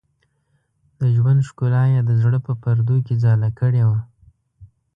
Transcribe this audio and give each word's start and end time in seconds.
د 0.99 1.01
ژوند 1.15 1.39
ښکلا 1.47 1.83
یې 1.93 2.01
د 2.05 2.11
زړه 2.21 2.39
په 2.45 2.53
پردو 2.61 2.97
کې 3.05 3.15
ځاله 3.23 3.49
کړې 3.59 3.83
وه. 3.89 3.99